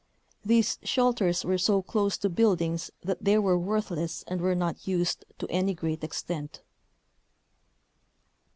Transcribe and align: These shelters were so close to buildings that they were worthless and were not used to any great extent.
These 0.43 0.79
shelters 0.81 1.45
were 1.45 1.59
so 1.59 1.83
close 1.83 2.17
to 2.17 2.27
buildings 2.29 2.89
that 3.03 3.23
they 3.23 3.37
were 3.37 3.55
worthless 3.55 4.23
and 4.25 4.41
were 4.41 4.55
not 4.55 4.87
used 4.87 5.25
to 5.37 5.47
any 5.51 5.75
great 5.75 6.03
extent. 6.03 6.63